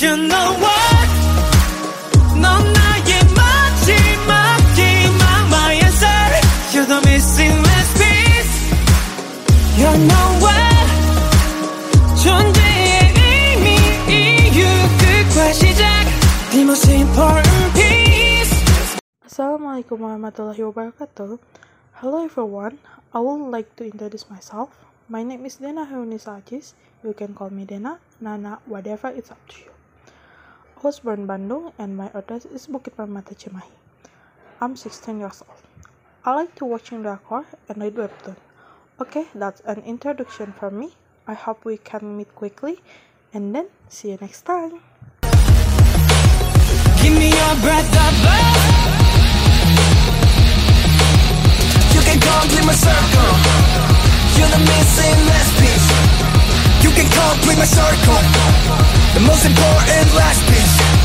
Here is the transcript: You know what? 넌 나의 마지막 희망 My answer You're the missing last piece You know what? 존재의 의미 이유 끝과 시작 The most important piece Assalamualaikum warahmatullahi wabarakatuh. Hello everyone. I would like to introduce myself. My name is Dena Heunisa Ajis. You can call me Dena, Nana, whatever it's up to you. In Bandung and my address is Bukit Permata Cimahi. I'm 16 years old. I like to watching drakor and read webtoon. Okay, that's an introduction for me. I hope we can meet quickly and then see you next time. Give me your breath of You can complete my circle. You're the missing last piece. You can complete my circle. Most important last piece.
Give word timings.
You 0.00 0.16
know 0.16 0.48
what? 0.60 1.08
넌 2.40 2.72
나의 2.72 3.10
마지막 3.36 4.32
희망 4.76 5.50
My 5.50 5.74
answer 5.76 6.30
You're 6.72 6.86
the 6.88 7.00
missing 7.04 7.56
last 7.62 7.92
piece 8.00 8.54
You 9.76 9.92
know 10.08 10.28
what? 10.40 10.86
존재의 12.22 13.12
의미 13.16 13.76
이유 14.08 14.64
끝과 15.00 15.52
시작 15.52 15.84
The 16.52 16.60
most 16.64 16.88
important 16.90 17.74
piece 17.74 18.54
Assalamualaikum 19.26 20.00
warahmatullahi 20.00 20.60
wabarakatuh. 20.64 21.38
Hello 22.00 22.24
everyone. 22.24 22.76
I 23.12 23.18
would 23.20 23.50
like 23.52 23.76
to 23.76 23.84
introduce 23.84 24.28
myself. 24.30 24.70
My 25.08 25.22
name 25.24 25.44
is 25.44 25.56
Dena 25.60 25.84
Heunisa 25.84 26.40
Ajis. 26.40 26.72
You 27.04 27.12
can 27.12 27.34
call 27.34 27.50
me 27.50 27.64
Dena, 27.64 27.98
Nana, 28.20 28.60
whatever 28.68 29.08
it's 29.08 29.30
up 29.32 29.40
to 29.48 29.56
you. 29.60 29.70
In 30.82 31.26
Bandung 31.28 31.74
and 31.78 31.94
my 31.94 32.08
address 32.14 32.46
is 32.46 32.66
Bukit 32.66 32.96
Permata 32.96 33.36
Cimahi. 33.36 33.68
I'm 34.62 34.76
16 34.76 35.20
years 35.20 35.42
old. 35.46 35.60
I 36.24 36.34
like 36.34 36.54
to 36.54 36.64
watching 36.64 37.02
drakor 37.02 37.44
and 37.68 37.82
read 37.82 37.96
webtoon. 37.96 38.36
Okay, 38.98 39.28
that's 39.34 39.60
an 39.66 39.82
introduction 39.84 40.54
for 40.56 40.70
me. 40.70 40.96
I 41.28 41.34
hope 41.34 41.66
we 41.66 41.76
can 41.76 42.16
meet 42.16 42.34
quickly 42.34 42.80
and 43.34 43.54
then 43.54 43.68
see 43.90 44.12
you 44.12 44.18
next 44.22 44.48
time. 44.48 44.80
Give 47.04 47.12
me 47.12 47.28
your 47.28 47.54
breath 47.60 47.92
of 48.00 48.14
You 51.92 52.00
can 52.08 52.18
complete 52.24 52.64
my 52.64 52.72
circle. 52.72 53.32
You're 54.32 54.48
the 54.48 54.64
missing 54.64 55.18
last 55.28 55.52
piece. 55.60 55.88
You 56.80 56.90
can 56.96 57.04
complete 57.12 57.58
my 57.60 57.68
circle. 57.68 58.99
Most 59.40 59.48
important 59.48 60.14
last 60.14 60.46
piece. 60.48 60.99